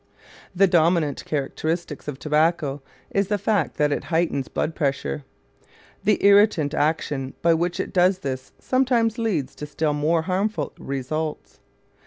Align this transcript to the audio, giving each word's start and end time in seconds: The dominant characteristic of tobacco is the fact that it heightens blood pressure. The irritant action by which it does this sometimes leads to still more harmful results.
The 0.55 0.65
dominant 0.65 1.23
characteristic 1.25 2.07
of 2.07 2.17
tobacco 2.17 2.81
is 3.11 3.27
the 3.27 3.37
fact 3.37 3.77
that 3.77 3.91
it 3.91 4.05
heightens 4.05 4.47
blood 4.47 4.73
pressure. 4.73 5.25
The 6.05 6.17
irritant 6.25 6.73
action 6.73 7.35
by 7.43 7.53
which 7.53 7.79
it 7.79 7.93
does 7.93 8.17
this 8.17 8.51
sometimes 8.57 9.19
leads 9.19 9.53
to 9.53 9.67
still 9.67 9.93
more 9.93 10.23
harmful 10.23 10.73
results. 10.79 11.59